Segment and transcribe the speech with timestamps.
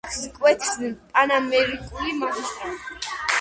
[0.05, 0.71] ქალაქს კვეთს
[1.17, 2.83] პანამერიკული მაგისტრალი.